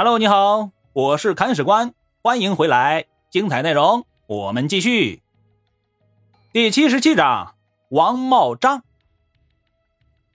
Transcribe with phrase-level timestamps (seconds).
[0.00, 1.92] Hello，你好，我是看史官，
[2.22, 5.24] 欢迎回来，精彩内容我们继续。
[6.52, 7.56] 第七十七章，
[7.88, 8.84] 王茂章。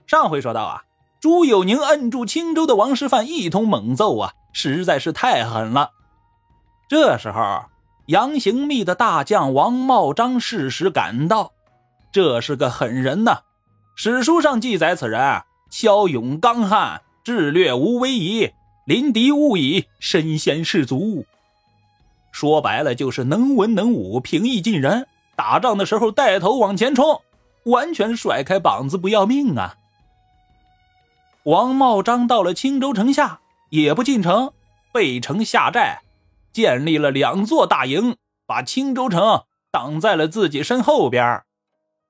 [0.06, 0.84] 上回说到啊，
[1.18, 5.92] 朱有宁摁住青州的王师范一通猛揍啊，实在是太狠了。
[6.86, 7.62] 这时候，
[8.08, 11.52] 杨行密的大将王茂章适时赶到，
[12.12, 13.38] 这是个狠人呐。
[13.96, 18.50] 史书上记载，此人骁勇刚悍，智略无威仪，
[18.84, 21.24] 临敌勿以身先士卒。
[22.32, 25.06] 说白了，就是能文能武，平易近人，
[25.36, 27.22] 打仗的时候带头往前冲，
[27.64, 29.76] 完全甩开膀子不要命啊。
[31.44, 34.52] 王茂章到了青州城下，也不进城，
[34.92, 36.00] 背城下寨。
[36.52, 38.16] 建立了两座大营，
[38.46, 41.42] 把青州城挡在了自己身后边，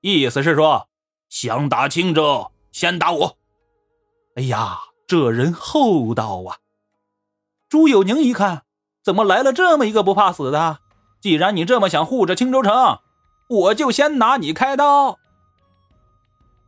[0.01, 0.87] 意思是说，
[1.29, 3.37] 想打青州，先打我。
[4.35, 6.57] 哎呀，这人厚道啊！
[7.75, 8.61] 朱有宁一看，
[9.03, 10.79] 怎么来了这么一个不怕死的？
[11.19, 12.99] 既然你这么想护着青州城，
[13.49, 15.19] 我就先拿你开刀。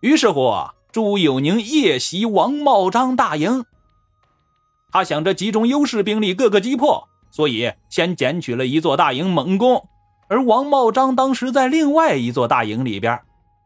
[0.02, 0.54] 于是乎，
[0.92, 3.64] 朱有宁夜袭王茂章大营，
[4.92, 7.08] 他想着集中优势兵力，各个击破。
[7.31, 9.88] 所以，先捡取了一座大营猛攻，
[10.28, 13.18] 而王茂章当时在另外一座大营里边，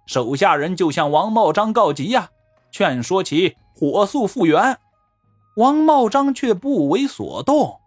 [0.06, 2.30] 手下人就向王茂章告急呀，
[2.72, 4.78] 劝说其火速复原。
[5.56, 7.80] 王茂章却不为所动。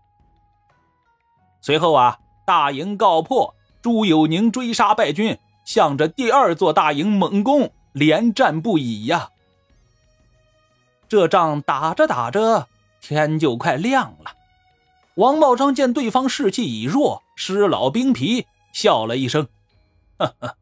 [1.60, 9.30] 随后啊，大营告破，朱有宁追杀败军，向着第二座大营猛攻，连战不已呀。
[11.08, 12.68] 这仗打着打着，
[13.00, 14.32] 天就快亮了。
[15.14, 19.48] 王茂章见对方士气已弱，失老兵疲，笑了一声
[20.18, 20.54] ：“哈哈，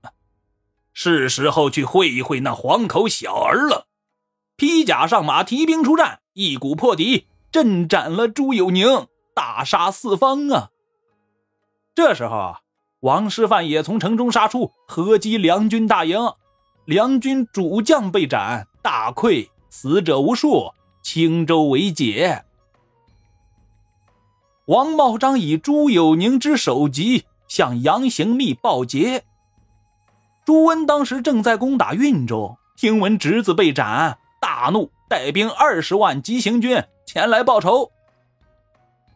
[0.93, 3.87] 是时候去会一会那黄口小儿了。”
[4.57, 10.71] 披甲上马，提兵出战，一鼓破敌，阵斩了朱有宁，大杀四方啊！
[11.95, 12.61] 这时候啊，
[13.01, 16.19] 王师范也从城中杀出，合击梁军大营，
[16.87, 20.73] 梁军主将被斩，大溃，死者无数，
[21.03, 22.45] 青州为解。
[24.65, 29.25] 王茂章以朱有宁之首级向杨行密报捷。
[30.47, 37.93] 朱温当时正在攻打运州，听闻侄子被斩，大怒，带兵二十万急行军前来报仇。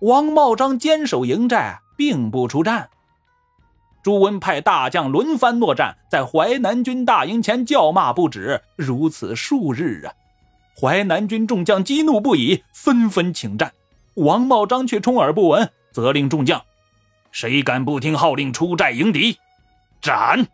[0.01, 2.91] 王茂章坚守营寨，并不出战。
[4.03, 10.13] 朱温派大将轮番落战，在淮南军大营前叫骂不止，如此数日啊！
[10.79, 13.73] 淮南军众将激怒不已，纷纷请战。
[14.17, 16.63] 王茂章却充耳不闻，责令众将
[17.33, 19.39] ：“谁敢不听号令出寨迎敌，
[20.03, 20.47] 斩！”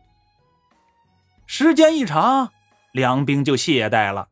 [1.47, 2.53] 时间一长，
[2.93, 4.29] 梁兵就懈怠了。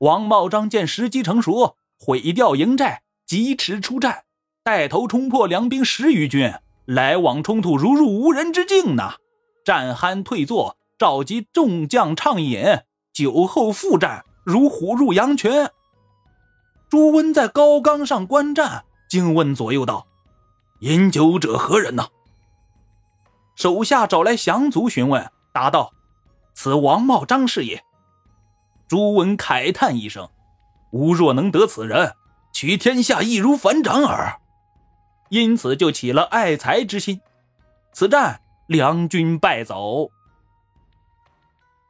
[0.00, 4.24] 王茂章见时机成熟，毁掉营寨，疾驰出战，
[4.62, 6.54] 带头冲破梁兵十余军，
[6.86, 9.16] 来往冲突如入无人之境呐！
[9.62, 12.64] 战酣退坐，召集众将畅饮，
[13.12, 15.68] 酒后复战，如虎入羊群。
[16.88, 20.06] 朱温在高岗上观战，惊问左右道
[20.80, 22.06] ：“饮酒者何人呢？”
[23.54, 25.92] 手下找来降卒询问，答道
[26.56, 27.84] ：“此王茂章是也。”
[28.90, 30.28] 朱温慨叹一声
[30.90, 32.14] ：“吾若能得此人，
[32.52, 34.40] 取天下易如反掌耳。”
[35.30, 37.20] 因此就起了爱才之心。
[37.92, 40.10] 此战梁军败走，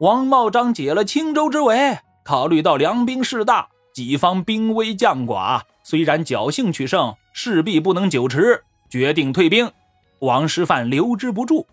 [0.00, 3.70] 王茂章解了青州之围，考虑到梁兵势大。
[3.94, 9.72] 己方兵微将寡，虽然侥幸取胜，势必不能久持，决定退兵。
[10.18, 11.66] 王师范留之不住。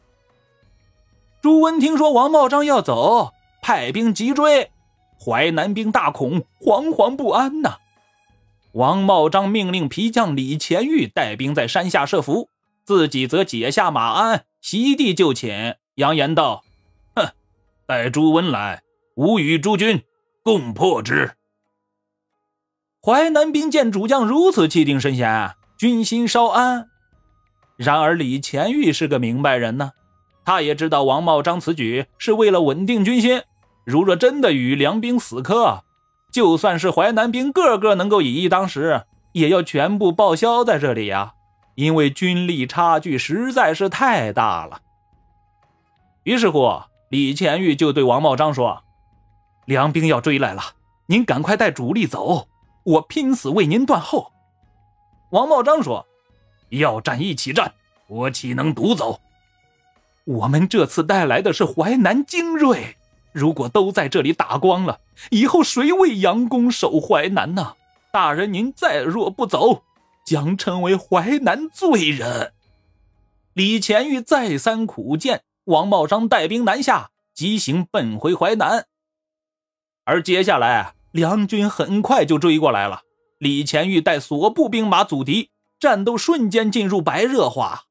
[1.42, 4.72] 朱温听说王茂章要走，派兵急追，
[5.20, 7.78] 淮南兵大恐，惶惶不安呐。
[8.74, 12.50] 王茂章命令皮将李乾玉带兵在山下设伏，
[12.86, 16.64] 自己则解下马鞍，席地就寝，扬言道
[17.16, 17.32] ：“哼，
[17.88, 18.84] 待朱温来，
[19.16, 20.04] 吾与诸军
[20.44, 21.34] 共破之。”
[23.02, 26.90] 淮南兵见主将如此气定神闲，军心稍安。
[27.78, 29.92] 然而李乾玉是个明白人呢，
[30.46, 33.42] 他也知道王茂章此举是为了稳定军心。
[33.88, 35.86] 如若真的与梁兵死磕，
[36.30, 41.36] 就算是淮南兵个个能够以一当十，也要全部报销在这里呀，
[41.76, 44.82] 因为军力差距实在是太大了。
[46.24, 48.84] 于是乎，李乾玉就对王茂章说
[49.64, 50.62] ：“梁兵要追来了，
[51.06, 52.50] 您赶快带主力走。”
[52.84, 54.34] 我拼死为您断后。
[55.30, 56.06] 王茂章说
[56.72, 57.74] ：“要战一起战，
[58.08, 59.22] 我岂能独走？
[60.26, 62.98] 我们这次带来的是淮南精锐，
[63.38, 65.00] 如果都在这里打光了，
[65.30, 67.76] 以后谁为杨公守淮南呢？
[68.12, 69.84] 大人您再若不走，
[70.26, 72.52] 将成为淮南罪人。
[73.54, 78.88] 李乾玉再三苦谏，王茂章带兵南下，急行奔回淮南。
[80.04, 83.04] 而接下来，梁军很快就追过来了。
[83.38, 87.84] 李乾玉带所部兵马阻敌，战斗瞬间进入白热化。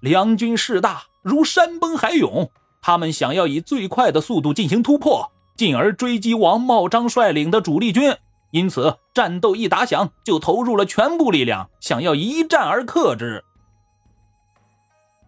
[0.00, 2.48] 梁军势大，如山崩海涌，
[2.80, 8.16] 他们想要以最快的速度进行突破，进而追击王茂章率领的主力军。
[8.50, 13.44] 因此，战斗一打响，就投入了全部力量，想要一战而克之。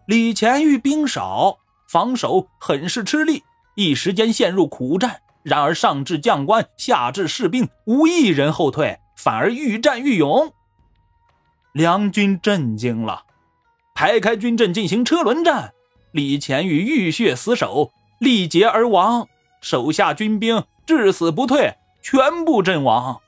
[0.07, 3.43] 李乾玉兵少，防守很是吃力，
[3.75, 5.21] 一时间陷入苦战。
[5.43, 10.51] 然而，上至将官，下至士兵，无一人后退，反而愈战愈勇。
[11.71, 13.23] 梁军震惊了，
[13.95, 15.73] 排开军阵进行车轮战。
[16.13, 19.27] 李乾玉浴血死守，力竭而亡，
[19.59, 21.75] 手下军兵至死不退。
[22.01, 23.21] 全部阵亡。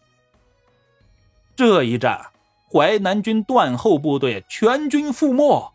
[1.55, 2.25] 这一战，
[2.69, 5.71] 淮南军断后部队全军覆没，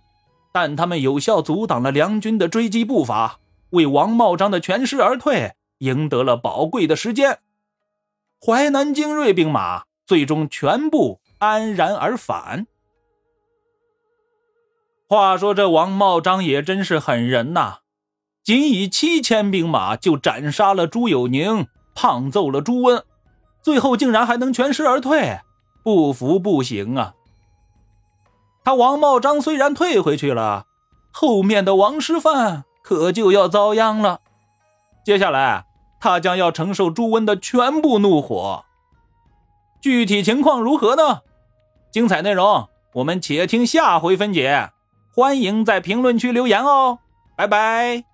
[0.53, 3.39] 但他们有效阻挡了梁军的追击步伐，
[3.71, 7.39] 为王茂章的全师而退赢得了宝贵的时间。
[8.45, 12.67] 淮南精锐兵马最终全部安然而返。
[15.11, 17.79] 话说这王茂章也真是狠人呐，
[18.45, 21.67] 仅以七千兵马就斩杀了朱有宁。
[21.97, 23.03] 胖揍了朱温，
[23.61, 25.41] 最后竟然还能全身而退，
[25.83, 27.15] 不服不行啊！
[28.62, 30.67] 他王茂章虽然退回去了，
[31.11, 34.21] 后面的王师范可就要遭殃了。
[35.05, 35.67] 接下来
[35.99, 38.65] 他将要承受朱温的全部怒火。
[39.81, 41.23] 具体情况如何呢？
[41.91, 44.71] 精彩内容我们且听下回分解。
[45.20, 46.99] 欢迎在评论区留言哦，
[47.37, 48.10] 拜拜。